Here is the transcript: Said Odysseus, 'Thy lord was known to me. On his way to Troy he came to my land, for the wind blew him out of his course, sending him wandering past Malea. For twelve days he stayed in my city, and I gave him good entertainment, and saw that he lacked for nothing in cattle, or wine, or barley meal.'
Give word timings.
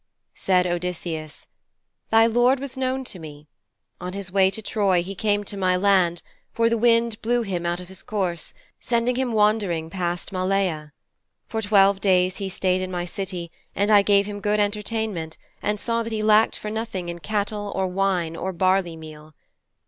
Said 0.33 0.65
Odysseus, 0.65 1.45
'Thy 2.09 2.25
lord 2.25 2.59
was 2.59 2.75
known 2.75 3.03
to 3.03 3.19
me. 3.19 3.47
On 3.99 4.13
his 4.13 4.31
way 4.31 4.49
to 4.49 4.59
Troy 4.59 5.03
he 5.03 5.13
came 5.13 5.43
to 5.43 5.55
my 5.55 5.75
land, 5.77 6.23
for 6.51 6.71
the 6.71 6.77
wind 6.79 7.21
blew 7.21 7.43
him 7.43 7.67
out 7.67 7.79
of 7.79 7.87
his 7.87 8.01
course, 8.01 8.55
sending 8.79 9.15
him 9.15 9.31
wandering 9.31 9.91
past 9.91 10.31
Malea. 10.31 10.91
For 11.47 11.61
twelve 11.61 12.01
days 12.01 12.37
he 12.37 12.49
stayed 12.49 12.81
in 12.81 12.89
my 12.89 13.05
city, 13.05 13.51
and 13.75 13.91
I 13.91 14.01
gave 14.01 14.25
him 14.25 14.39
good 14.41 14.59
entertainment, 14.59 15.37
and 15.61 15.79
saw 15.79 16.01
that 16.01 16.11
he 16.11 16.23
lacked 16.23 16.57
for 16.57 16.71
nothing 16.71 17.07
in 17.07 17.19
cattle, 17.19 17.71
or 17.75 17.85
wine, 17.85 18.35
or 18.35 18.53
barley 18.53 18.95
meal.' 18.95 19.35